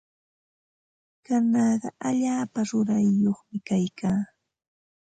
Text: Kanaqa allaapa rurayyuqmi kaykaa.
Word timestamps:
Kanaqa 1.25 1.87
allaapa 2.07 2.59
rurayyuqmi 2.69 3.57
kaykaa. 3.67 4.21